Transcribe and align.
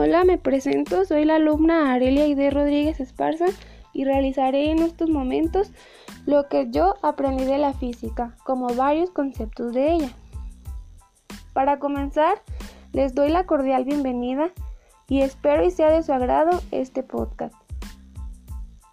Hola, 0.00 0.22
me 0.22 0.38
presento, 0.38 1.04
soy 1.04 1.24
la 1.24 1.34
alumna 1.34 1.92
Arelia 1.92 2.28
Ide 2.28 2.52
Rodríguez 2.52 3.00
Esparza 3.00 3.46
y 3.92 4.04
realizaré 4.04 4.70
en 4.70 4.78
estos 4.78 5.10
momentos 5.10 5.72
lo 6.24 6.46
que 6.46 6.70
yo 6.70 6.94
aprendí 7.02 7.44
de 7.44 7.58
la 7.58 7.72
física, 7.72 8.36
como 8.44 8.68
varios 8.76 9.10
conceptos 9.10 9.72
de 9.72 9.94
ella. 9.94 10.12
Para 11.52 11.80
comenzar, 11.80 12.40
les 12.92 13.12
doy 13.12 13.28
la 13.30 13.44
cordial 13.44 13.84
bienvenida 13.84 14.52
y 15.08 15.22
espero 15.22 15.64
y 15.64 15.72
sea 15.72 15.90
de 15.90 16.04
su 16.04 16.12
agrado 16.12 16.60
este 16.70 17.02
podcast. 17.02 17.56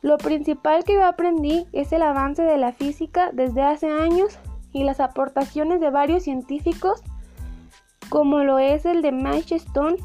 Lo 0.02 0.18
principal 0.18 0.86
que 0.86 0.94
yo 0.94 1.06
aprendí 1.06 1.68
es 1.72 1.92
el 1.92 2.02
avance 2.02 2.42
de 2.42 2.58
la 2.58 2.74
física 2.74 3.30
desde 3.32 3.62
hace 3.62 3.92
años 3.92 4.40
y 4.74 4.84
las 4.84 5.00
aportaciones 5.00 5.80
de 5.82 5.92
varios 5.92 6.24
científicos 6.24 7.04
como 8.10 8.40
lo 8.40 8.58
es 8.58 8.86
el 8.86 9.04
de 9.04 9.12
Mike 9.12 9.54
Stone 9.54 9.98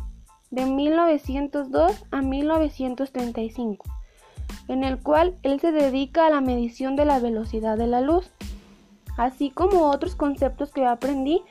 de 0.51 0.67
1902 0.67 2.05
a 2.11 2.23
1935, 2.23 3.85
en 4.69 4.85
el 4.85 5.01
cual 5.01 5.39
él 5.43 5.61
se 5.61 5.73
dedica 5.73 6.27
a 6.27 6.31
la 6.31 6.41
medición 6.41 6.97
de 6.97 7.05
la 7.05 7.19
velocidad 7.21 7.79
de 7.79 7.87
la 7.87 8.01
luz, 8.01 8.31
así 9.17 9.51
como 9.51 9.91
otros 9.91 10.17
conceptos 10.17 10.73
que 10.73 10.87
aprendí 10.87 11.43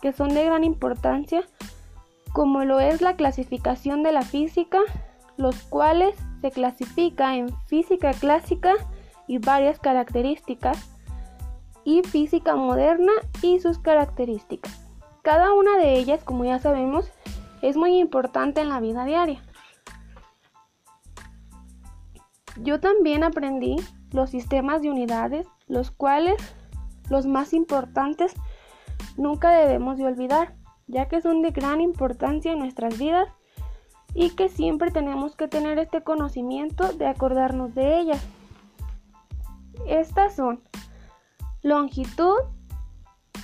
que 0.00 0.12
son 0.12 0.30
de 0.30 0.44
gran 0.44 0.64
importancia, 0.64 1.42
como 2.32 2.64
lo 2.64 2.80
es 2.80 3.00
la 3.00 3.16
clasificación 3.16 4.02
de 4.02 4.12
la 4.12 4.22
física, 4.22 4.78
los 5.36 5.56
cuales 5.62 6.14
se 6.40 6.50
clasifica 6.50 7.36
en 7.36 7.48
física 7.66 8.12
clásica 8.12 8.74
y 9.26 9.38
varias 9.38 9.78
características, 9.78 10.90
y 11.84 12.02
física 12.02 12.54
moderna 12.54 13.12
y 13.40 13.60
sus 13.60 13.78
características. 13.78 14.78
Cada 15.22 15.54
una 15.54 15.78
de 15.78 15.98
ellas, 15.98 16.22
como 16.22 16.44
ya 16.44 16.58
sabemos, 16.58 17.10
es 17.62 17.76
muy 17.76 17.98
importante 17.98 18.60
en 18.60 18.68
la 18.68 18.80
vida 18.80 19.04
diaria. 19.04 19.42
Yo 22.56 22.80
también 22.80 23.22
aprendí 23.22 23.76
los 24.10 24.30
sistemas 24.30 24.82
de 24.82 24.90
unidades, 24.90 25.46
los 25.66 25.90
cuales 25.90 26.36
los 27.08 27.26
más 27.26 27.52
importantes 27.52 28.34
nunca 29.16 29.50
debemos 29.50 29.98
de 29.98 30.06
olvidar, 30.06 30.54
ya 30.86 31.08
que 31.08 31.20
son 31.20 31.42
de 31.42 31.50
gran 31.50 31.80
importancia 31.80 32.52
en 32.52 32.58
nuestras 32.58 32.98
vidas 32.98 33.28
y 34.14 34.30
que 34.30 34.48
siempre 34.48 34.90
tenemos 34.90 35.36
que 35.36 35.48
tener 35.48 35.78
este 35.78 36.02
conocimiento 36.02 36.92
de 36.92 37.06
acordarnos 37.06 37.74
de 37.74 37.98
ellas. 38.00 38.26
Estas 39.86 40.34
son 40.34 40.62
longitud, 41.62 42.38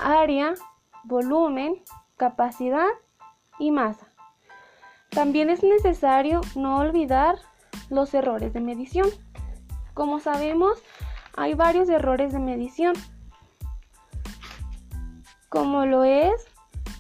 área, 0.01 0.55
volumen, 1.05 1.83
capacidad 2.17 2.89
y 3.59 3.71
masa. 3.71 4.09
También 5.11 5.51
es 5.51 5.63
necesario 5.63 6.41
no 6.55 6.79
olvidar 6.79 7.39
los 7.89 8.13
errores 8.15 8.53
de 8.53 8.61
medición. 8.61 9.09
Como 9.95 10.21
sabemos, 10.21 10.83
hay 11.37 11.55
varios 11.55 11.89
errores 11.89 12.33
de 12.33 12.39
medición, 12.41 12.95
como 15.49 15.87
lo 15.87 16.05
es 16.05 16.33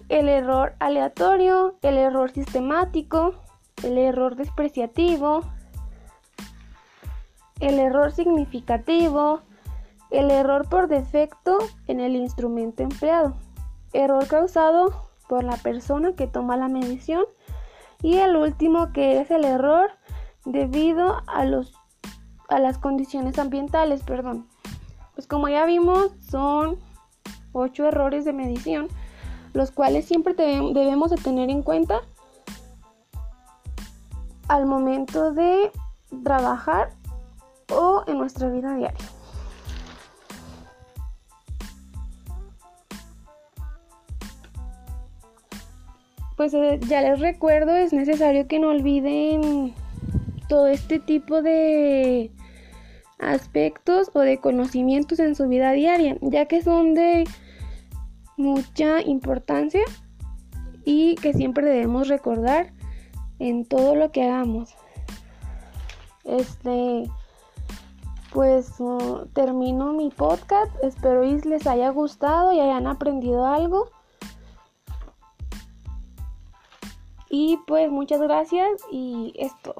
el 0.08 0.28
error 0.28 0.74
aleatorio, 0.78 1.76
el 1.82 1.98
error 1.98 2.30
sistemático, 2.30 3.34
el 3.82 3.98
error 3.98 4.36
despreciativo, 4.36 5.42
el 7.58 7.78
error 7.80 8.12
significativo, 8.12 9.40
el 10.10 10.30
error 10.30 10.68
por 10.68 10.86
defecto 10.86 11.58
en 11.88 11.98
el 11.98 12.14
instrumento 12.14 12.82
empleado 12.82 13.36
error 13.94 14.26
causado 14.26 15.08
por 15.28 15.44
la 15.44 15.56
persona 15.56 16.14
que 16.14 16.26
toma 16.26 16.56
la 16.56 16.68
medición 16.68 17.24
y 18.02 18.18
el 18.18 18.36
último 18.36 18.92
que 18.92 19.20
es 19.20 19.30
el 19.30 19.44
error 19.44 19.90
debido 20.44 21.22
a 21.26 21.44
los 21.44 21.74
a 22.48 22.58
las 22.58 22.78
condiciones 22.78 23.38
ambientales, 23.38 24.02
perdón. 24.02 24.46
Pues 25.14 25.26
como 25.26 25.48
ya 25.48 25.64
vimos, 25.64 26.12
son 26.20 26.78
ocho 27.52 27.86
errores 27.86 28.24
de 28.24 28.32
medición, 28.32 28.88
los 29.52 29.70
cuales 29.70 30.04
siempre 30.04 30.34
debemos 30.34 31.10
de 31.10 31.16
tener 31.16 31.50
en 31.50 31.62
cuenta 31.62 32.00
al 34.48 34.66
momento 34.66 35.32
de 35.32 35.70
trabajar 36.22 36.90
o 37.70 38.04
en 38.06 38.18
nuestra 38.18 38.48
vida 38.48 38.74
diaria. 38.74 39.13
Pues 46.36 46.54
eh, 46.54 46.80
ya 46.88 47.02
les 47.02 47.20
recuerdo, 47.20 47.74
es 47.74 47.92
necesario 47.92 48.46
que 48.46 48.58
no 48.58 48.68
olviden 48.68 49.74
todo 50.48 50.66
este 50.66 50.98
tipo 50.98 51.42
de 51.42 52.30
aspectos 53.18 54.10
o 54.14 54.20
de 54.20 54.38
conocimientos 54.38 55.18
en 55.20 55.34
su 55.34 55.48
vida 55.48 55.72
diaria, 55.72 56.16
ya 56.20 56.46
que 56.46 56.62
son 56.62 56.94
de 56.94 57.24
mucha 58.36 59.00
importancia 59.02 59.82
y 60.84 61.14
que 61.16 61.32
siempre 61.32 61.66
debemos 61.66 62.08
recordar 62.08 62.72
en 63.38 63.64
todo 63.64 63.94
lo 63.94 64.10
que 64.10 64.24
hagamos. 64.24 64.74
Este, 66.24 67.10
pues 68.32 68.74
uh, 68.80 69.26
termino 69.32 69.92
mi 69.92 70.10
podcast, 70.10 70.72
espero 70.82 71.22
que 71.22 71.48
les 71.48 71.66
haya 71.66 71.90
gustado 71.90 72.52
y 72.52 72.60
hayan 72.60 72.86
aprendido 72.86 73.46
algo. 73.46 73.90
Y 77.36 77.58
pues 77.66 77.90
muchas 77.90 78.20
gracias 78.20 78.80
y 78.92 79.32
esto. 79.36 79.74